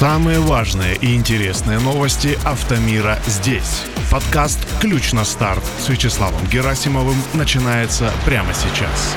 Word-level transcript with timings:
Самые 0.00 0.40
важные 0.40 0.96
и 0.96 1.14
интересные 1.14 1.78
новости 1.78 2.38
автомира 2.46 3.18
здесь. 3.26 3.82
Подкаст 4.10 4.58
«Ключ 4.80 5.12
на 5.12 5.26
старт» 5.26 5.62
с 5.78 5.90
Вячеславом 5.90 6.40
Герасимовым 6.50 7.16
начинается 7.34 8.10
прямо 8.24 8.48
сейчас. 8.54 9.14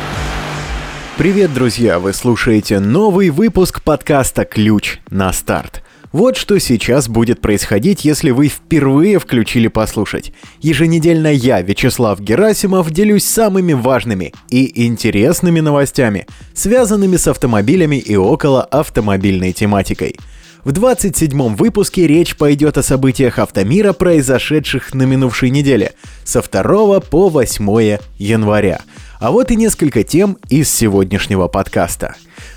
Привет, 1.17 1.53
друзья! 1.53 1.99
Вы 1.99 2.11
слушаете 2.11 2.81
новый 2.81 3.29
выпуск 3.29 3.81
подкаста 3.81 4.43
«Ключ 4.43 4.99
на 5.09 5.31
старт». 5.31 5.83
Вот 6.11 6.35
что 6.35 6.59
сейчас 6.59 7.07
будет 7.07 7.39
происходить, 7.39 8.03
если 8.03 8.31
вы 8.31 8.49
впервые 8.49 9.19
включили 9.19 9.69
послушать. 9.69 10.33
Еженедельно 10.59 11.31
я, 11.31 11.61
Вячеслав 11.61 12.19
Герасимов, 12.19 12.91
делюсь 12.91 13.23
самыми 13.23 13.71
важными 13.71 14.33
и 14.49 14.85
интересными 14.85 15.61
новостями, 15.61 16.27
связанными 16.53 17.15
с 17.15 17.29
автомобилями 17.29 17.95
и 17.95 18.17
около 18.17 18.63
автомобильной 18.65 19.53
тематикой. 19.53 20.17
В 20.63 20.69
27-м 20.69 21.55
выпуске 21.57 22.07
речь 22.07 22.37
пойдет 22.37 22.77
о 22.77 22.83
событиях 22.83 23.37
автомира, 23.37 23.91
произошедших 23.91 24.93
на 24.93 25.03
минувшей 25.03 25.49
неделе, 25.49 25.91
со 26.23 26.41
2 26.41 27.01
по 27.01 27.27
8 27.27 27.97
января. 28.17 28.81
А 29.19 29.31
вот 29.31 29.51
и 29.51 29.57
несколько 29.57 30.03
тем 30.03 30.37
из 30.49 30.71
сегодняшнего 30.71 31.49
подкаста. 31.49 32.15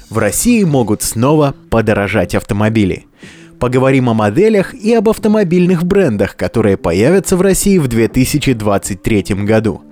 В 0.08 0.18
России 0.18 0.62
могут 0.62 1.02
снова 1.02 1.54
подорожать 1.70 2.34
автомобили– 2.34 3.06
Поговорим 3.58 4.10
о 4.10 4.14
моделях 4.14 4.74
и 4.74 4.92
об 4.92 5.08
автомобильных 5.08 5.84
брендах, 5.84 6.36
которые 6.36 6.76
появятся 6.76 7.36
в 7.36 7.40
России 7.40 7.78
в 7.78 7.88
2023 7.88 9.22
году. 9.44 9.82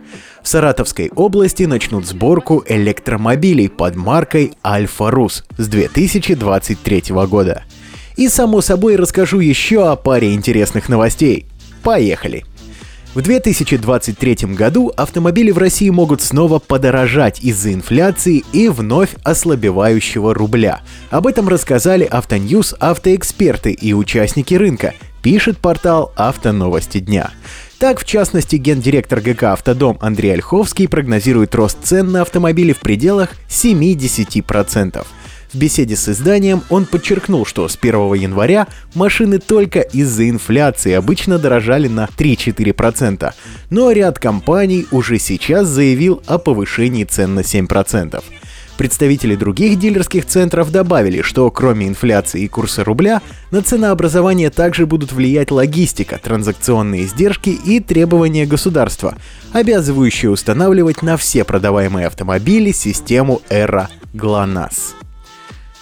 В 0.42 0.48
Саратовской 0.48 1.10
области 1.16 1.62
начнут 1.62 2.06
сборку 2.06 2.62
электромобилей 2.68 3.70
под 3.70 3.96
маркой 3.96 4.52
Альфа 4.62 5.10
Рус 5.10 5.44
с 5.56 5.66
2023 5.66 7.04
года. 7.26 7.64
И 8.16 8.28
само 8.28 8.60
собой 8.60 8.96
расскажу 8.96 9.40
еще 9.40 9.90
о 9.90 9.96
паре 9.96 10.34
интересных 10.34 10.88
новостей. 10.88 11.46
Поехали! 11.82 12.44
В 13.14 13.22
2023 13.22 14.54
году 14.54 14.92
автомобили 14.96 15.52
в 15.52 15.58
России 15.58 15.88
могут 15.88 16.20
снова 16.20 16.58
подорожать 16.58 17.40
из-за 17.44 17.72
инфляции 17.72 18.42
и 18.52 18.68
вновь 18.68 19.10
ослабевающего 19.22 20.34
рубля. 20.34 20.80
Об 21.10 21.28
этом 21.28 21.48
рассказали 21.48 22.04
Автоньюз 22.04 22.74
автоэксперты 22.80 23.70
и 23.70 23.92
участники 23.92 24.54
рынка, 24.54 24.94
пишет 25.22 25.58
портал 25.58 26.12
«Автоновости 26.16 26.98
дня». 26.98 27.30
Так, 27.78 28.00
в 28.00 28.04
частности, 28.04 28.56
гендиректор 28.56 29.20
ГК 29.20 29.52
«Автодом» 29.52 29.96
Андрей 30.00 30.32
Ольховский 30.34 30.88
прогнозирует 30.88 31.54
рост 31.54 31.78
цен 31.84 32.10
на 32.10 32.22
автомобили 32.22 32.72
в 32.72 32.80
пределах 32.80 33.30
7-10%. 33.48 35.06
В 35.54 35.56
беседе 35.56 35.94
с 35.94 36.08
изданием 36.08 36.64
он 36.68 36.84
подчеркнул, 36.84 37.46
что 37.46 37.68
с 37.68 37.78
1 37.80 38.14
января 38.14 38.66
машины 38.96 39.38
только 39.38 39.78
из-за 39.78 40.28
инфляции 40.28 40.90
обычно 40.92 41.38
дорожали 41.38 41.86
на 41.86 42.06
3-4%, 42.06 43.32
но 43.70 43.92
ряд 43.92 44.18
компаний 44.18 44.84
уже 44.90 45.20
сейчас 45.20 45.68
заявил 45.68 46.20
о 46.26 46.38
повышении 46.38 47.04
цен 47.04 47.36
на 47.36 47.40
7%. 47.40 48.20
Представители 48.76 49.36
других 49.36 49.78
дилерских 49.78 50.26
центров 50.26 50.72
добавили, 50.72 51.22
что 51.22 51.48
кроме 51.52 51.86
инфляции 51.86 52.42
и 52.42 52.48
курса 52.48 52.82
рубля, 52.82 53.22
на 53.52 53.62
ценообразование 53.62 54.50
также 54.50 54.86
будут 54.86 55.12
влиять 55.12 55.52
логистика, 55.52 56.18
транзакционные 56.20 57.04
издержки 57.04 57.50
и 57.50 57.78
требования 57.78 58.44
государства, 58.44 59.16
обязывающие 59.52 60.32
устанавливать 60.32 61.02
на 61.02 61.16
все 61.16 61.44
продаваемые 61.44 62.08
автомобили 62.08 62.72
систему 62.72 63.40
Эра 63.48 63.88
ГЛОНАСС. 64.14 64.96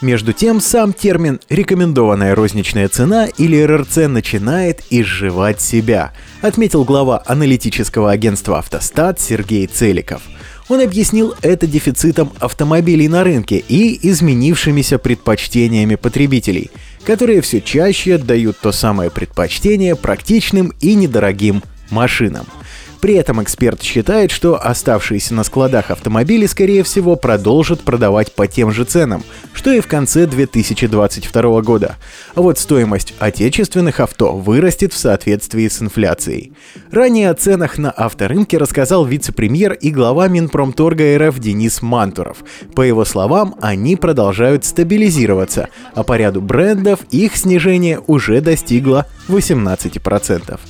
Между 0.03 0.33
тем, 0.33 0.61
сам 0.61 0.93
термин 0.93 1.39
«рекомендованная 1.49 2.35
розничная 2.35 2.89
цена» 2.89 3.29
или 3.39 3.63
РРЦ 3.63 4.09
начинает 4.09 4.83
изживать 4.91 5.61
себя, 5.61 6.13
отметил 6.41 6.83
глава 6.83 7.23
аналитического 7.25 8.11
агентства 8.11 8.59
«Автостат» 8.59 9.21
Сергей 9.21 9.69
Целиков. 9.69 10.23
Он 10.69 10.81
объяснил 10.81 11.37
это 11.43 11.69
дефицитом 11.69 12.33
автомобилей 12.41 13.07
на 13.07 13.23
рынке 13.23 13.63
и 13.69 13.97
изменившимися 14.11 14.99
предпочтениями 14.99 15.95
потребителей, 15.95 16.73
которые 17.05 17.41
все 17.41 17.61
чаще 17.61 18.17
отдают 18.17 18.59
то 18.59 18.73
самое 18.73 19.09
предпочтение 19.09 19.95
практичным 19.95 20.73
и 20.81 20.97
недорогим 20.97 21.63
машинам– 21.91 22.47
при 23.03 23.15
этом 23.15 23.43
эксперт 23.43 23.83
считает, 23.83 24.31
что 24.31 24.65
оставшиеся 24.65 25.35
на 25.35 25.43
складах 25.43 25.91
автомобили, 25.91 26.47
скорее 26.47 26.85
всего, 26.85 27.17
продолжат 27.17 27.81
продавать 27.81 28.33
по 28.33 28.47
тем 28.47 28.71
же 28.71 28.85
ценам, 28.85 29.25
что 29.53 29.73
и 29.73 29.81
в 29.81 29.89
конце 29.89 30.25
2022 30.29 31.63
года. 31.63 31.97
А 32.37 32.43
вот 32.43 32.61
стоимость 32.61 33.15
отечественных 33.19 33.99
авто 33.99 34.37
вырастет 34.37 34.93
в 34.93 34.97
соответствии 34.97 35.67
с 35.67 35.83
инфляцией. 35.83 36.53
Ранее 36.93 37.31
о 37.31 37.35
ценах 37.35 37.77
на 37.77 37.91
авторынке 37.91 38.57
рассказал 38.57 39.05
вице-премьер 39.05 39.73
и 39.73 39.91
глава 39.91 40.29
Минпромторга 40.29 41.19
РФ 41.19 41.41
Денис 41.41 41.83
Мантуров. 41.83 42.45
По 42.77 42.83
его 42.83 43.05
словам, 43.05 43.57
они 43.61 43.97
продолжают 43.97 44.65
стабилизироваться, 44.65 45.71
а 45.97 46.05
по 46.05 46.17
ряду 46.17 46.41
брендов 46.41 47.01
их 47.11 47.37
снижение 47.37 48.01
уже 48.07 48.41
достигло 48.41 49.09
18%. 49.27 50.61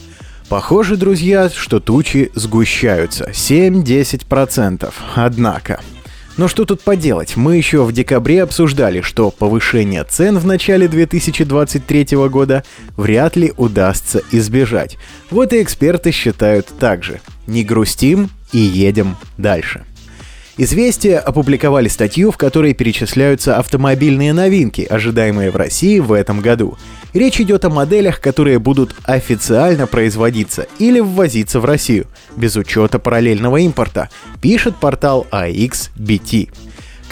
Похоже, 0.52 0.98
друзья, 0.98 1.48
что 1.48 1.80
тучи 1.80 2.30
сгущаются. 2.34 3.30
7-10%. 3.32 4.92
Однако. 5.14 5.80
Но 6.36 6.46
что 6.46 6.66
тут 6.66 6.82
поделать? 6.82 7.36
Мы 7.38 7.56
еще 7.56 7.84
в 7.84 7.92
декабре 7.92 8.42
обсуждали, 8.42 9.00
что 9.00 9.30
повышение 9.30 10.04
цен 10.04 10.38
в 10.38 10.44
начале 10.44 10.88
2023 10.88 12.04
года 12.28 12.64
вряд 12.98 13.34
ли 13.36 13.54
удастся 13.56 14.20
избежать. 14.30 14.98
Вот 15.30 15.54
и 15.54 15.62
эксперты 15.62 16.10
считают 16.10 16.66
так 16.78 17.02
же. 17.02 17.22
Не 17.46 17.64
грустим 17.64 18.28
и 18.52 18.58
едем 18.58 19.16
дальше. 19.38 19.86
Известия 20.58 21.18
опубликовали 21.18 21.88
статью, 21.88 22.30
в 22.30 22.36
которой 22.36 22.74
перечисляются 22.74 23.56
автомобильные 23.56 24.34
новинки, 24.34 24.82
ожидаемые 24.82 25.50
в 25.50 25.56
России 25.56 25.98
в 25.98 26.12
этом 26.12 26.40
году. 26.40 26.76
Речь 27.14 27.40
идет 27.40 27.64
о 27.64 27.70
моделях, 27.70 28.20
которые 28.20 28.58
будут 28.58 28.94
официально 29.04 29.86
производиться 29.86 30.66
или 30.78 31.00
ввозиться 31.00 31.58
в 31.58 31.64
Россию, 31.64 32.06
без 32.36 32.56
учета 32.56 32.98
параллельного 32.98 33.58
импорта, 33.58 34.10
пишет 34.42 34.76
портал 34.76 35.26
AXBT. 35.30 36.50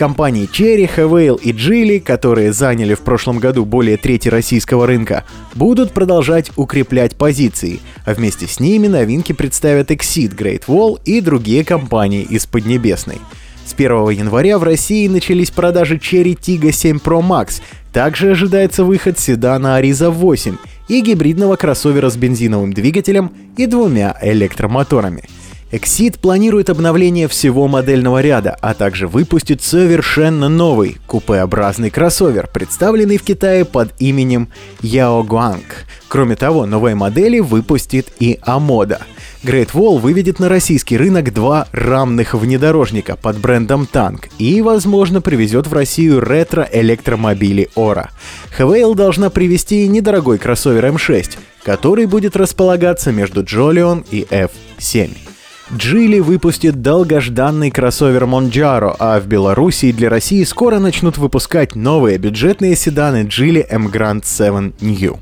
Компании 0.01 0.49
Cherry, 0.51 0.89
Havail 0.97 1.39
и 1.43 1.53
Geely, 1.53 2.01
которые 2.01 2.55
заняли 2.55 2.95
в 2.95 3.01
прошлом 3.01 3.39
году 3.39 3.67
более 3.67 3.99
трети 3.99 4.31
российского 4.31 4.87
рынка, 4.87 5.25
будут 5.55 5.93
продолжать 5.93 6.51
укреплять 6.57 7.17
позиции, 7.17 7.81
а 8.07 8.15
вместе 8.15 8.47
с 8.47 8.61
ними 8.61 8.87
новинки 8.87 9.35
представят 9.35 9.91
Exceed, 9.91 10.35
Great 10.35 10.63
Wall 10.69 10.99
и 11.05 11.21
другие 11.21 11.67
компании 11.67 12.23
из 12.23 12.47
Поднебесной. 12.47 13.19
С 13.67 13.75
1 13.75 14.09
января 14.09 14.59
в 14.59 14.63
России 14.63 15.07
начались 15.07 15.51
продажи 15.51 15.97
Cherry 15.97 16.35
Tiggo 16.35 16.73
7 16.73 16.97
Pro 16.97 17.21
Max, 17.21 17.61
также 17.93 18.31
ожидается 18.31 18.85
выход 18.85 19.19
седана 19.19 19.79
Ariza 19.79 20.09
8 20.09 20.57
и 20.89 21.03
гибридного 21.03 21.57
кроссовера 21.57 22.09
с 22.09 22.17
бензиновым 22.17 22.73
двигателем 22.73 23.33
и 23.59 23.67
двумя 23.67 24.17
электромоторами– 24.23 25.25
Exit 25.73 26.19
планирует 26.19 26.69
обновление 26.69 27.29
всего 27.29 27.69
модельного 27.69 28.21
ряда, 28.21 28.57
а 28.61 28.75
также 28.75 29.07
выпустит 29.07 29.63
совершенно 29.63 30.49
новый 30.49 30.97
купеобразный 31.07 31.91
кроссовер, 31.91 32.49
представленный 32.53 33.19
в 33.19 33.23
Китае 33.23 33.65
под 33.65 33.93
именем 34.01 34.49
Yaoguang. 34.83 35.63
Кроме 36.09 36.35
того, 36.35 36.67
новые 36.67 36.97
модели 36.97 37.39
выпустит 37.39 38.09
и 38.19 38.41
Амода. 38.43 39.03
Great 39.45 39.71
Wall 39.73 40.01
выведет 40.01 40.41
на 40.41 40.49
российский 40.49 40.97
рынок 40.97 41.33
два 41.33 41.69
рамных 41.71 42.35
внедорожника 42.35 43.15
под 43.15 43.39
брендом 43.39 43.89
Tank 43.91 44.29
и, 44.39 44.61
возможно, 44.63 45.21
привезет 45.21 45.69
в 45.69 45.73
Россию 45.73 46.21
ретро-электромобили 46.21 47.71
Ора. 47.77 48.11
Havail 48.59 48.97
должна 48.97 49.31
привезти 49.31 49.87
недорогой 49.87 50.39
кроссовер 50.39 50.85
M6, 50.87 51.39
который 51.63 52.07
будет 52.07 52.35
располагаться 52.35 53.13
между 53.13 53.45
Jolion 53.45 54.05
и 54.11 54.27
F7. 54.29 55.30
Джили 55.73 56.19
выпустит 56.19 56.83
долгожданный 56.83 57.71
кроссовер 57.71 58.25
Monjaro, 58.25 58.97
а 58.99 59.21
в 59.21 59.29
Беларуси 59.29 59.93
для 59.93 60.09
России 60.09 60.43
скоро 60.43 60.81
начнут 60.81 61.17
выпускать 61.17 61.77
новые 61.77 62.19
бюджетные 62.19 62.75
седаны 62.75 63.23
Geely 63.23 63.65
M 63.71 63.87
Grand 63.87 64.25
7 64.25 64.73
New. 64.81 65.21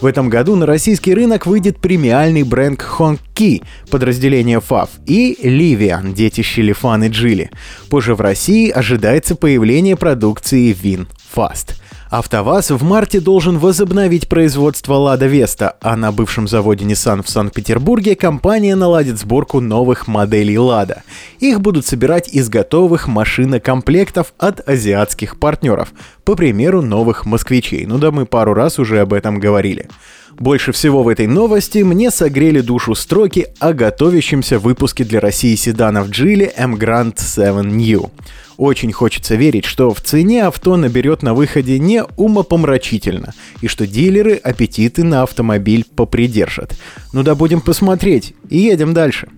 В 0.00 0.06
этом 0.06 0.30
году 0.30 0.54
на 0.54 0.64
российский 0.64 1.12
рынок 1.12 1.44
выйдет 1.44 1.80
премиальный 1.80 2.44
бренд 2.44 2.80
Honki, 2.80 3.64
подразделение 3.90 4.60
FAV, 4.60 4.88
и 5.06 5.36
Livian, 5.42 6.14
детище 6.14 6.62
Лифан 6.62 7.02
и 7.02 7.08
Geely. 7.08 7.48
Позже 7.88 8.14
в 8.14 8.20
России 8.20 8.70
ожидается 8.70 9.34
появление 9.34 9.96
продукции 9.96 10.72
Vin 10.72 11.08
Fast. 11.34 11.79
АвтоВАЗ 12.10 12.70
в 12.72 12.82
марте 12.82 13.20
должен 13.20 13.58
возобновить 13.58 14.28
производство 14.28 14.94
«Лада 14.94 15.26
Веста», 15.26 15.76
а 15.80 15.96
на 15.96 16.10
бывшем 16.10 16.48
заводе 16.48 16.84
Nissan 16.84 17.22
в 17.22 17.30
Санкт-Петербурге 17.30 18.16
компания 18.16 18.74
наладит 18.74 19.20
сборку 19.20 19.60
новых 19.60 20.08
моделей 20.08 20.58
«Лада». 20.58 21.04
Их 21.38 21.60
будут 21.60 21.86
собирать 21.86 22.26
из 22.26 22.48
готовых 22.48 23.06
машинокомплектов 23.06 24.34
от 24.38 24.68
азиатских 24.68 25.38
партнеров, 25.38 25.92
по 26.24 26.34
примеру 26.34 26.82
новых 26.82 27.26
«Москвичей». 27.26 27.86
Ну 27.86 27.98
да, 27.98 28.10
мы 28.10 28.26
пару 28.26 28.54
раз 28.54 28.80
уже 28.80 28.98
об 28.98 29.12
этом 29.12 29.38
говорили. 29.38 29.88
Больше 30.38 30.72
всего 30.72 31.02
в 31.02 31.08
этой 31.08 31.26
новости 31.26 31.78
мне 31.78 32.10
согрели 32.10 32.60
душу 32.60 32.94
строки 32.94 33.48
о 33.58 33.72
готовящемся 33.72 34.58
выпуске 34.58 35.04
для 35.04 35.20
России 35.20 35.54
седанов 35.54 36.08
Geely 36.08 36.52
M 36.56 36.76
Grand 36.76 37.14
7 37.18 37.60
New. 37.62 38.10
Очень 38.56 38.92
хочется 38.92 39.36
верить, 39.36 39.64
что 39.64 39.92
в 39.92 40.00
цене 40.00 40.44
авто 40.44 40.76
наберет 40.76 41.22
на 41.22 41.34
выходе 41.34 41.78
не 41.78 42.04
умопомрачительно, 42.16 43.32
и 43.62 43.68
что 43.68 43.86
дилеры 43.86 44.34
аппетиты 44.34 45.02
на 45.02 45.22
автомобиль 45.22 45.86
попридержат. 45.96 46.76
Ну 47.12 47.22
да 47.22 47.34
будем 47.34 47.62
посмотреть, 47.62 48.34
и 48.50 48.58
едем 48.58 48.92
дальше 48.92 49.28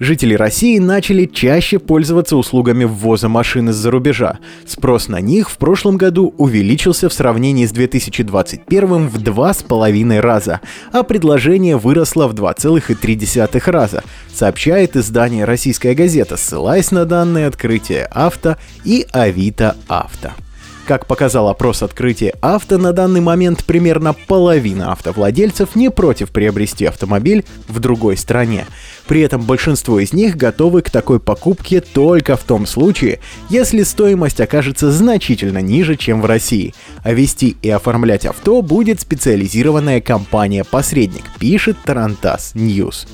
жители 0.00 0.34
России 0.34 0.78
начали 0.78 1.26
чаще 1.26 1.78
пользоваться 1.78 2.36
услугами 2.36 2.84
ввоза 2.84 3.28
машин 3.28 3.68
из-за 3.68 3.90
рубежа. 3.90 4.38
Спрос 4.66 5.06
на 5.08 5.20
них 5.20 5.50
в 5.50 5.58
прошлом 5.58 5.96
году 5.96 6.34
увеличился 6.38 7.08
в 7.08 7.12
сравнении 7.12 7.66
с 7.66 7.70
2021 7.70 9.06
в 9.08 9.22
два 9.22 9.54
с 9.54 9.62
половиной 9.62 10.20
раза, 10.20 10.60
а 10.92 11.02
предложение 11.02 11.76
выросло 11.76 12.26
в 12.26 12.34
2,3 12.34 13.70
раза, 13.70 14.02
сообщает 14.32 14.96
издание 14.96 15.44
«Российская 15.44 15.94
газета», 15.94 16.36
ссылаясь 16.36 16.90
на 16.90 17.04
данные 17.04 17.46
открытия 17.46 18.08
авто 18.10 18.56
и 18.84 19.06
Авито 19.12 19.76
Авто. 19.86 20.32
Как 20.90 21.06
показал 21.06 21.48
опрос 21.48 21.84
открытия 21.84 22.34
авто, 22.40 22.76
на 22.76 22.92
данный 22.92 23.20
момент 23.20 23.64
примерно 23.64 24.12
половина 24.12 24.90
автовладельцев 24.90 25.76
не 25.76 25.88
против 25.88 26.32
приобрести 26.32 26.84
автомобиль 26.84 27.44
в 27.68 27.78
другой 27.78 28.16
стране. 28.16 28.66
При 29.06 29.20
этом 29.20 29.40
большинство 29.40 30.00
из 30.00 30.12
них 30.12 30.36
готовы 30.36 30.82
к 30.82 30.90
такой 30.90 31.20
покупке 31.20 31.80
только 31.80 32.36
в 32.36 32.42
том 32.42 32.66
случае, 32.66 33.20
если 33.50 33.84
стоимость 33.84 34.40
окажется 34.40 34.90
значительно 34.90 35.58
ниже, 35.58 35.94
чем 35.94 36.20
в 36.20 36.26
России. 36.26 36.74
А 37.04 37.12
вести 37.12 37.56
и 37.62 37.70
оформлять 37.70 38.26
авто 38.26 38.60
будет 38.60 39.00
специализированная 39.00 40.00
компания-посредник, 40.00 41.22
пишет 41.38 41.76
Тарантас 41.84 42.50
News. 42.56 43.06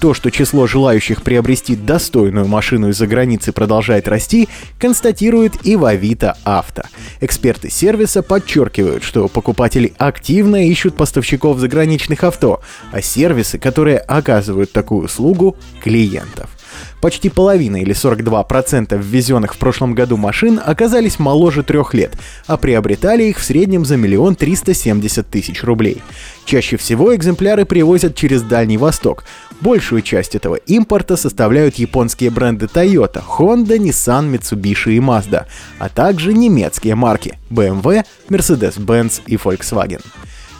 То, 0.00 0.12
что 0.12 0.30
число 0.30 0.66
желающих 0.66 1.22
приобрести 1.22 1.76
достойную 1.76 2.46
машину 2.46 2.90
из-за 2.90 3.06
границы 3.06 3.52
продолжает 3.52 4.08
расти, 4.08 4.48
констатирует 4.78 5.66
и 5.66 5.76
в 5.76 5.84
Авито 5.84 6.36
Авто. 6.44 6.82
Эксперты 7.20 7.70
сервиса 7.70 8.22
подчеркивают, 8.22 9.02
что 9.02 9.28
покупатели 9.28 9.94
активно 9.98 10.66
ищут 10.66 10.96
поставщиков 10.96 11.58
заграничных 11.58 12.22
авто, 12.24 12.60
а 12.92 13.00
сервисы, 13.00 13.58
которые 13.58 13.98
оказывают 13.98 14.72
такую 14.72 15.06
услугу, 15.06 15.56
клиентов. 15.82 16.53
Почти 17.00 17.28
половина 17.28 17.82
или 17.82 17.94
42% 17.94 18.98
ввезенных 19.00 19.54
в 19.54 19.58
прошлом 19.58 19.94
году 19.94 20.16
машин 20.16 20.60
оказались 20.64 21.18
моложе 21.18 21.62
трех 21.62 21.94
лет, 21.94 22.12
а 22.46 22.56
приобретали 22.56 23.24
их 23.24 23.38
в 23.38 23.44
среднем 23.44 23.84
за 23.84 23.96
миллион 23.96 24.36
триста 24.36 24.74
семьдесят 24.74 25.28
тысяч 25.28 25.62
рублей. 25.62 26.02
Чаще 26.44 26.76
всего 26.76 27.14
экземпляры 27.14 27.64
привозят 27.64 28.14
через 28.14 28.42
Дальний 28.42 28.78
Восток. 28.78 29.24
Большую 29.60 30.02
часть 30.02 30.34
этого 30.34 30.56
импорта 30.56 31.16
составляют 31.16 31.76
японские 31.76 32.30
бренды 32.30 32.66
Toyota, 32.66 33.22
Honda, 33.38 33.78
Nissan, 33.78 34.30
Mitsubishi 34.30 34.92
и 34.92 34.98
Mazda, 34.98 35.46
а 35.78 35.88
также 35.88 36.32
немецкие 36.32 36.94
марки 36.94 37.38
BMW, 37.50 38.04
Mercedes-Benz 38.28 39.22
и 39.26 39.36
Volkswagen. 39.36 40.02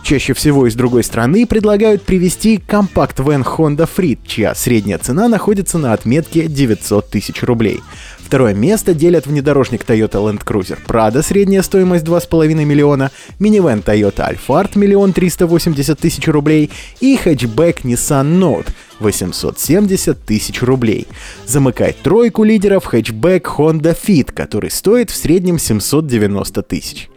Чаще 0.04 0.34
всего 0.34 0.66
из 0.66 0.74
другой 0.74 1.02
страны 1.02 1.46
предлагают 1.46 2.02
привезти 2.02 2.58
компакт-вен 2.58 3.40
Honda 3.40 3.88
Freed, 3.88 4.18
чья 4.26 4.54
средняя 4.54 4.98
цена 4.98 5.28
находится 5.28 5.78
на 5.78 5.94
отметке 5.94 6.46
900 6.46 7.08
тысяч 7.08 7.42
рублей. 7.42 7.80
Второе 8.18 8.52
место 8.52 8.92
делят 8.92 9.26
внедорожник 9.26 9.82
Toyota 9.82 10.20
Land 10.20 10.44
Cruiser 10.44 10.78
Prado, 10.86 11.22
средняя 11.22 11.62
стоимость 11.62 12.04
2,5 12.04 12.52
миллиона, 12.52 13.12
минивэн 13.38 13.78
Toyota 13.78 14.30
Alphard, 14.30 14.72
миллион 14.74 15.14
380 15.14 15.98
тысяч 15.98 16.28
рублей 16.28 16.70
и 17.00 17.16
хэтчбэк 17.16 17.86
Nissan 17.86 18.38
Note, 18.38 18.68
870 19.00 20.22
тысяч 20.22 20.60
рублей. 20.60 21.06
Замыкает 21.46 21.96
тройку 22.02 22.44
лидеров 22.44 22.84
хэтчбэк 22.84 23.46
Honda 23.56 23.96
Fit, 23.96 24.32
который 24.34 24.70
стоит 24.70 25.10
в 25.10 25.16
среднем 25.16 25.58
790 25.58 26.62
тысяч. 26.62 27.08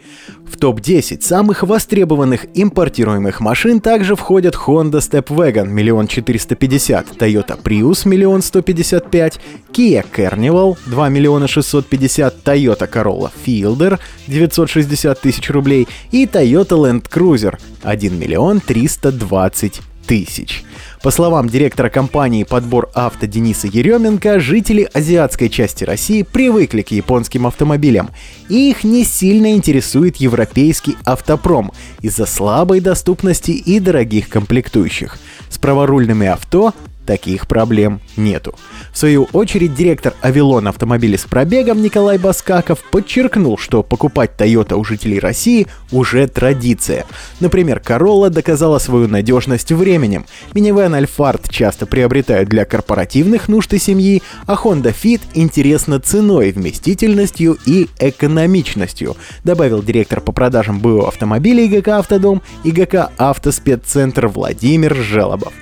В 0.46 0.58
топ-10 0.58 1.22
самых 1.22 1.64
востребованных 1.64 2.46
импортируемых 2.54 3.40
машин 3.40 3.80
также 3.80 4.16
входят 4.16 4.56
Honda 4.56 5.00
Stepwagon 5.00 5.68
миллион 5.68 6.08
четыреста 6.08 6.56
пятьдесят, 6.56 7.08
Toyota 7.18 7.62
Prius 7.62 8.08
миллион 8.08 8.42
сто 8.42 8.62
пятьдесят 8.62 9.12
пять, 9.12 9.40
Kia 9.72 10.06
Carnival 10.12 10.78
2 10.88 11.10
миллиона 11.10 11.48
шестьсот 11.48 11.86
пятьдесят, 11.86 12.44
Toyota 12.44 12.90
Corolla 12.92 13.32
Fielder 13.46 14.00
960 14.28 15.22
тысяч 15.22 15.50
рублей 15.50 15.88
и 16.12 16.26
Toyota 16.26 16.70
Land 16.70 17.10
Cruiser 17.10 17.58
1 17.84 18.20
миллион 18.20 18.60
триста 18.60 19.12
двадцать 19.12 19.82
тысяч. 20.08 20.64
По 21.04 21.12
словам 21.12 21.48
директора 21.48 21.90
компании 21.90 22.44
«Подбор 22.44 22.90
авто» 22.94 23.28
Дениса 23.28 23.68
Еременко, 23.68 24.40
жители 24.40 24.90
азиатской 24.94 25.50
части 25.50 25.84
России 25.84 26.24
привыкли 26.24 26.82
к 26.82 26.92
японским 26.92 27.46
автомобилям, 27.46 28.10
и 28.50 28.72
их 28.72 28.84
не 28.84 29.04
сильно 29.04 29.54
интересует 29.54 30.18
европейский 30.18 30.96
автопром 31.06 31.72
из-за 32.02 32.26
слабой 32.26 32.80
доступности 32.80 33.52
и 33.52 33.80
дорогих 33.80 34.30
комплектующих. 34.30 35.20
С 35.50 35.58
праворульными 35.60 36.28
авто 36.28 36.74
таких 37.08 37.48
проблем 37.48 38.02
нету. 38.18 38.54
В 38.92 38.98
свою 38.98 39.24
очередь, 39.34 39.74
директор 39.74 40.14
Авилон 40.22 40.68
автомобилей 40.68 41.18
с 41.18 41.24
пробегом 41.24 41.82
Николай 41.82 42.20
Баскаков 42.20 42.84
подчеркнул, 42.92 43.58
что 43.58 43.82
покупать 43.82 44.32
Toyota 44.38 44.76
у 44.76 44.84
жителей 44.84 45.20
России 45.20 45.68
уже 45.92 46.28
традиция. 46.28 47.06
Например, 47.40 47.82
Corolla 47.84 48.30
доказала 48.30 48.78
свою 48.78 49.08
надежность 49.08 49.72
временем. 49.72 50.26
Минивэн 50.54 50.94
Альфард 50.94 51.50
часто 51.50 51.86
приобретают 51.86 52.50
для 52.50 52.66
корпоративных 52.66 53.48
нужд 53.48 53.74
и 53.74 53.80
семьи, 53.80 54.22
а 54.46 54.56
Honda 54.56 54.94
Fit 54.94 55.22
интересна 55.34 56.00
ценой, 56.00 56.52
вместительностью 56.52 57.58
и 57.66 57.88
экономичностью, 58.00 59.16
добавил 59.46 59.82
директор 59.82 60.20
по 60.20 60.34
продажам 60.34 60.80
БУ 60.80 61.06
автомобилей 61.06 61.68
ГК 61.70 62.00
«Автодом» 62.00 62.42
и 62.66 62.72
ГК 62.72 63.12
«Автоспеццентр» 63.18 64.28
Владимир 64.28 64.94
Желобов. 64.94 65.54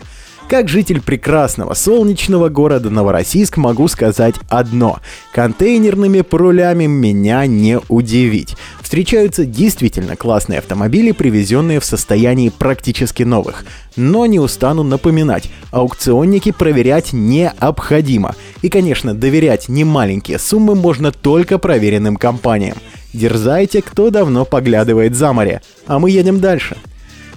Как 0.47 0.69
житель 0.69 1.01
прекрасного 1.01 1.73
солнечного 1.73 2.49
города 2.49 2.91
Новороссийск 2.91 3.57
могу 3.57 3.87
сказать 3.87 4.35
одно. 4.47 4.99
Контейнерными 5.33 6.21
прулями 6.21 6.85
меня 6.85 7.47
не 7.47 7.79
удивить. 7.89 8.55
Встречаются 8.79 9.43
действительно 9.43 10.15
классные 10.15 10.59
автомобили, 10.59 11.13
привезенные 11.13 11.79
в 11.79 11.85
состоянии 11.85 12.49
практически 12.49 13.23
новых. 13.23 13.65
Но 13.95 14.27
не 14.27 14.39
устану 14.39 14.83
напоминать, 14.83 15.49
аукционники 15.71 16.51
проверять 16.51 17.11
необходимо. 17.11 18.35
И, 18.61 18.69
конечно, 18.69 19.15
доверять 19.15 19.67
немаленькие 19.67 20.37
суммы 20.37 20.75
можно 20.75 21.11
только 21.11 21.57
проверенным 21.57 22.17
компаниям. 22.17 22.77
Дерзайте, 23.13 23.81
кто 23.81 24.11
давно 24.11 24.45
поглядывает 24.45 25.15
за 25.15 25.33
море. 25.33 25.63
А 25.87 25.97
мы 25.97 26.11
едем 26.11 26.39
дальше. 26.39 26.77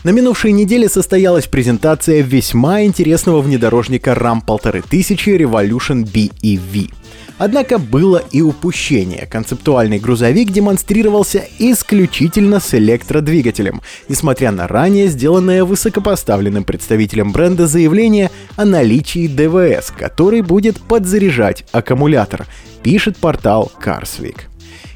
На 0.05 0.11
минувшей 0.11 0.53
неделе 0.53 0.89
состоялась 0.89 1.47
презентация 1.47 2.23
весьма 2.23 2.83
интересного 2.83 3.41
внедорожника 3.41 4.13
RAM 4.13 4.43
1500 4.47 5.19
Revolution 5.41 6.05
BEV. 6.05 6.93
Однако 7.37 7.79
было 7.79 8.23
и 8.31 8.41
упущение. 8.41 9.27
Концептуальный 9.27 9.99
грузовик 9.99 10.51
демонстрировался 10.51 11.45
исключительно 11.59 12.61
с 12.61 12.75
электродвигателем, 12.75 13.81
несмотря 14.09 14.53
на 14.53 14.69
ранее 14.69 15.09
сделанное 15.09 15.65
высокопоставленным 15.65 16.65
представителем 16.65 17.33
бренда 17.33 17.67
заявление 17.67 18.31
о 18.57 18.65
наличии 18.65 19.27
ДВС, 19.27 19.93
который 19.97 20.43
будет 20.43 20.81
подзаряжать 20.81 21.65
аккумулятор, 21.73 22.47
пишет 22.83 23.17
портал 23.17 23.71
Carsweek. 23.85 24.48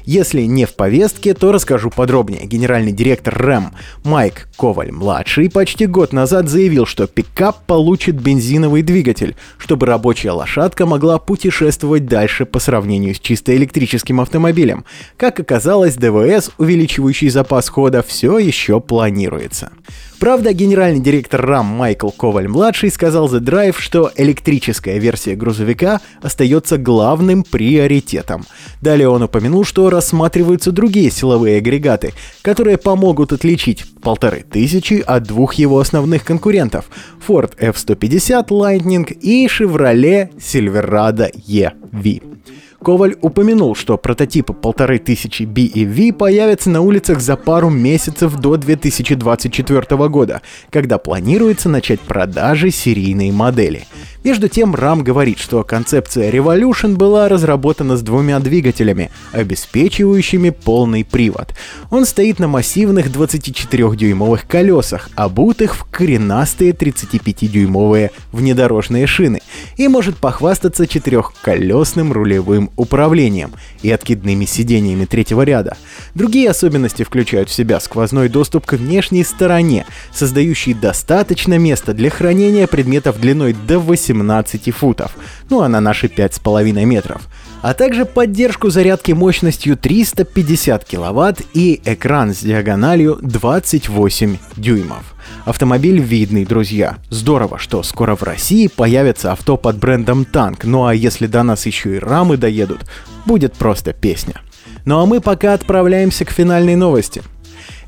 Если 0.05 0.41
не 0.41 0.65
в 0.65 0.75
повестке, 0.75 1.33
то 1.33 1.51
расскажу 1.51 1.89
подробнее. 1.89 2.45
Генеральный 2.45 2.91
директор 2.91 3.35
РЭМ 3.35 3.73
Майк 4.03 4.49
Коваль-младший 4.57 5.49
почти 5.49 5.85
год 5.85 6.13
назад 6.13 6.49
заявил, 6.49 6.85
что 6.85 7.07
пикап 7.07 7.65
получит 7.65 8.15
бензиновый 8.21 8.81
двигатель, 8.81 9.35
чтобы 9.57 9.85
рабочая 9.85 10.31
лошадка 10.31 10.85
могла 10.85 11.19
путешествовать 11.19 12.05
дальше 12.05 12.45
по 12.45 12.59
сравнению 12.59 13.15
с 13.15 13.19
чисто 13.19 13.55
электрическим 13.55 14.19
автомобилем. 14.19 14.85
Как 15.17 15.39
оказалось, 15.39 15.95
ДВС, 15.95 16.51
увеличивающий 16.57 17.29
запас 17.29 17.69
хода, 17.69 18.03
все 18.03 18.37
еще 18.37 18.81
планируется. 18.81 19.71
Правда, 20.19 20.53
генеральный 20.53 21.01
директор 21.01 21.41
RAM 21.45 21.63
Майкл 21.63 22.09
Коваль-младший 22.09 22.91
сказал 22.91 23.27
The 23.27 23.39
Drive, 23.39 23.75
что 23.77 24.09
электрическая 24.15 24.97
версия 24.97 25.35
грузовика 25.35 25.99
остается 26.21 26.77
главным 26.77 27.43
приоритетом. 27.43 28.45
Далее 28.79 29.09
он 29.09 29.23
упомянул, 29.23 29.65
что 29.65 29.89
рассматриваются 29.93 30.71
другие 30.71 31.11
силовые 31.11 31.57
агрегаты, 31.57 32.13
которые 32.41 32.77
помогут 32.77 33.31
отличить 33.31 33.85
полторы 34.01 34.43
тысячи 34.49 35.03
от 35.05 35.23
двух 35.23 35.53
его 35.55 35.79
основных 35.79 36.23
конкурентов– 36.23 36.85
Ford 37.27 37.53
F-150 37.57 38.47
Lightning 38.47 39.11
и 39.13 39.47
Chevrolet 39.47 40.29
Silverado 40.37 41.29
EV. 41.47 42.21
Коваль 42.83 43.15
упомянул, 43.21 43.75
что 43.75 43.97
прототипы 43.97 44.53
полторы 44.53 44.99
тысячи 44.99 45.43
B 45.43 45.61
и 45.61 45.85
V 45.85 46.13
появятся 46.13 46.69
на 46.69 46.81
улицах 46.81 47.21
за 47.21 47.37
пару 47.37 47.69
месяцев 47.69 48.35
до 48.35 48.57
2024 48.57 50.09
года, 50.09 50.41
когда 50.69 50.97
планируется 50.97 51.69
начать 51.69 52.01
продажи 52.01 52.71
серийной 52.71 53.31
модели. 53.31 53.87
Между 54.23 54.47
тем, 54.47 54.73
Рам 54.73 55.03
говорит, 55.03 55.37
что 55.37 55.63
концепция 55.63 56.31
Revolution 56.31 56.95
была 56.95 57.27
разработана 57.27 57.97
с 57.97 58.01
двумя 58.01 58.39
двигателями, 58.39 59.11
обеспечивающими 59.33 60.49
полный 60.49 61.03
привод. 61.03 61.53
Он 61.91 62.05
стоит 62.05 62.39
на 62.39 62.47
массивных 62.47 63.07
24-дюймовых 63.07 64.47
колесах, 64.47 65.09
обутых 65.15 65.75
в 65.75 65.83
коренастые 65.85 66.71
35-дюймовые 66.71 68.11
внедорожные 68.31 69.07
шины, 69.07 69.41
и 69.75 69.89
может 69.89 70.15
похвастаться 70.17 70.87
четырехколесным 70.87 72.13
рулевым 72.13 72.71
управлением 72.75 73.51
и 73.81 73.91
откидными 73.91 74.45
сидениями 74.45 75.05
третьего 75.05 75.41
ряда. 75.41 75.77
Другие 76.15 76.49
особенности 76.49 77.03
включают 77.03 77.49
в 77.49 77.53
себя 77.53 77.79
сквозной 77.79 78.29
доступ 78.29 78.65
к 78.65 78.73
внешней 78.73 79.23
стороне, 79.23 79.85
создающий 80.11 80.73
достаточно 80.73 81.57
места 81.57 81.93
для 81.93 82.09
хранения 82.09 82.67
предметов 82.67 83.19
длиной 83.19 83.53
до 83.53 83.79
18 83.79 84.73
футов, 84.73 85.15
ну 85.49 85.61
а 85.61 85.69
на 85.69 85.79
наши 85.79 86.07
5,5 86.07 86.85
метров 86.85 87.21
а 87.63 87.73
также 87.73 88.03
поддержку 88.03 88.69
зарядки 88.69 89.13
мощностью 89.13 89.77
350 89.77 90.83
кВт 90.83 91.41
и 91.53 91.81
экран 91.85 92.33
с 92.33 92.39
диагональю 92.39 93.17
28 93.21 94.37
дюймов. 94.57 95.12
Автомобиль 95.45 95.99
видный, 95.99 96.45
друзья. 96.45 96.97
Здорово, 97.09 97.59
что 97.59 97.83
скоро 97.83 98.15
в 98.15 98.23
России 98.23 98.67
появится 98.67 99.33
авто 99.33 99.57
под 99.57 99.77
брендом 99.77 100.23
Танк, 100.23 100.63
ну 100.63 100.85
а 100.85 100.95
если 100.95 101.27
до 101.27 101.43
нас 101.43 101.65
еще 101.65 101.97
и 101.97 101.99
рамы 101.99 102.37
доедут, 102.37 102.79
будет 103.25 103.53
просто 103.53 103.91
песня. 103.91 104.35
Ну 104.85 104.99
а 104.99 105.05
мы 105.05 105.19
пока 105.19 105.53
отправляемся 105.53 106.23
к 106.23 106.31
финальной 106.31 106.77
новости. 106.77 107.23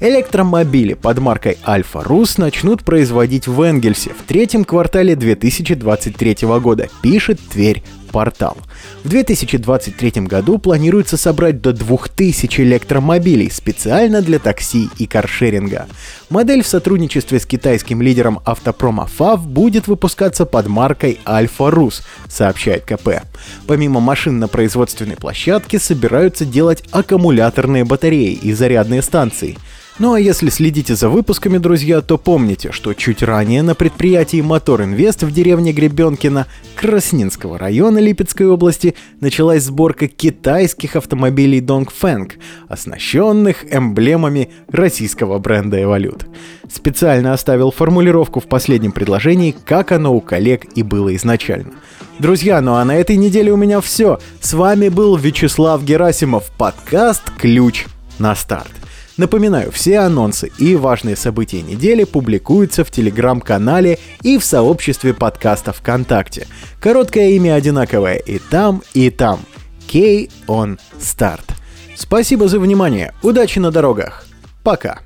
Электромобили 0.01 0.95
под 0.95 1.19
маркой 1.19 1.57
Альфа 1.65 2.03
Рус 2.03 2.37
начнут 2.37 2.83
производить 2.83 3.47
в 3.47 3.61
Энгельсе 3.61 4.11
в 4.11 4.27
третьем 4.27 4.65
квартале 4.65 5.15
2023 5.15 6.37
года, 6.59 6.89
пишет 7.01 7.39
Тверь 7.39 7.83
портал. 8.15 8.55
В 9.03 9.09
2023 9.09 10.21
году 10.21 10.57
планируется 10.57 11.17
собрать 11.17 11.59
до 11.59 11.73
2000 11.73 12.61
электромобилей 12.61 13.51
специально 13.51 14.21
для 14.21 14.39
такси 14.39 14.87
и 14.97 15.05
каршеринга. 15.05 15.87
Модель 16.29 16.63
в 16.63 16.67
сотрудничестве 16.67 17.41
с 17.41 17.45
китайским 17.45 18.01
лидером 18.01 18.39
автопрома 18.45 19.09
FAV 19.19 19.39
будет 19.39 19.89
выпускаться 19.89 20.45
под 20.45 20.67
маркой 20.67 21.19
Alpha 21.25 21.69
Rus, 21.69 22.03
сообщает 22.29 22.85
КП. 22.85 23.25
Помимо 23.67 23.99
машин 23.99 24.39
на 24.39 24.47
производственной 24.47 25.17
площадке 25.17 25.77
собираются 25.77 26.45
делать 26.45 26.85
аккумуляторные 26.91 27.83
батареи 27.83 28.31
и 28.31 28.53
зарядные 28.53 29.01
станции– 29.01 29.57
ну 29.97 30.13
а 30.13 30.19
если 30.19 30.49
следите 30.49 30.95
за 30.95 31.09
выпусками, 31.09 31.57
друзья, 31.57 32.01
то 32.01 32.17
помните, 32.17 32.71
что 32.71 32.93
чуть 32.93 33.23
ранее 33.23 33.63
на 33.63 33.75
предприятии 33.75 34.41
Мотор 34.41 34.83
Инвест 34.83 35.23
в 35.23 35.31
деревне 35.31 35.71
Гребенкино 35.71 36.47
Краснинского 36.75 37.57
района 37.57 37.99
Липецкой 37.99 38.47
области 38.47 38.95
началась 39.21 39.63
сборка 39.63 40.07
китайских 40.07 40.95
автомобилей 40.95 41.61
Dongfeng, 41.61 42.33
оснащенных 42.67 43.65
эмблемами 43.73 44.49
российского 44.67 45.39
бренда 45.39 45.81
Эволют. 45.81 46.25
Специально 46.71 47.33
оставил 47.33 47.71
формулировку 47.71 48.39
в 48.39 48.47
последнем 48.47 48.91
предложении, 48.91 49.55
как 49.65 49.91
оно 49.91 50.13
у 50.13 50.21
коллег 50.21 50.65
и 50.75 50.83
было 50.83 51.15
изначально. 51.15 51.71
Друзья, 52.19 52.61
ну 52.61 52.75
а 52.75 52.85
на 52.85 52.95
этой 52.95 53.17
неделе 53.17 53.51
у 53.51 53.57
меня 53.57 53.81
все. 53.81 54.19
С 54.39 54.53
вами 54.53 54.89
был 54.89 55.15
Вячеслав 55.15 55.83
Герасимов, 55.83 56.51
подкаст 56.57 57.23
«Ключ 57.37 57.85
на 58.19 58.35
старт». 58.35 58.84
Напоминаю, 59.17 59.71
все 59.71 59.99
анонсы 59.99 60.51
и 60.57 60.75
важные 60.75 61.15
события 61.15 61.61
недели 61.61 62.03
публикуются 62.03 62.83
в 62.83 62.91
телеграм-канале 62.91 63.97
и 64.23 64.37
в 64.37 64.43
сообществе 64.43 65.13
подкаста 65.13 65.71
ВКонтакте. 65.71 66.47
Короткое 66.81 67.29
имя 67.29 67.55
одинаковое 67.55 68.15
и 68.15 68.39
там, 68.39 68.83
и 68.93 69.09
там. 69.09 69.39
K 69.91 70.27
on 70.47 70.79
Start. 70.99 71.45
Спасибо 71.95 72.49
за 72.49 72.59
внимание. 72.59 73.13
Удачи 73.23 73.59
на 73.59 73.71
дорогах. 73.71 74.25
Пока. 74.63 75.04